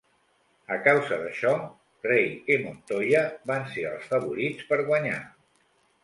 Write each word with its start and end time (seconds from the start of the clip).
A 0.75 0.75
causa 0.85 1.17
d'això, 1.23 1.51
Ray 2.07 2.23
i 2.53 2.57
Montoya 2.61 3.21
van 3.51 3.67
ser 3.75 3.83
els 3.91 4.07
favorits 4.13 4.65
per 4.71 4.79
guanyar. 4.89 5.21